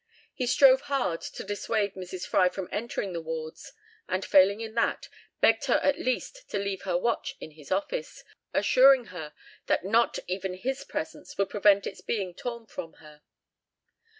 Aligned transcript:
He 0.33 0.47
strove 0.47 0.81
hard 0.89 1.21
to 1.21 1.43
dissuade 1.43 1.93
Mrs. 1.93 2.25
Fry 2.25 2.49
from 2.49 2.67
entering 2.71 3.13
the 3.13 3.21
wards, 3.21 3.71
and 4.07 4.25
failing 4.25 4.59
in 4.59 4.73
that, 4.73 5.07
begged 5.41 5.65
her 5.65 5.75
at 5.83 5.99
least 5.99 6.49
to 6.49 6.57
leave 6.57 6.81
her 6.85 6.97
watch 6.97 7.35
in 7.39 7.51
his 7.51 7.71
office, 7.71 8.23
assuring 8.51 9.05
her 9.13 9.31
that 9.67 9.85
not 9.85 10.17
even 10.25 10.55
his 10.55 10.83
presence 10.83 11.37
would 11.37 11.51
prevent 11.51 11.85
its 11.85 12.01
being 12.01 12.33
torn 12.33 12.65
from 12.65 12.93
her. 12.93 13.21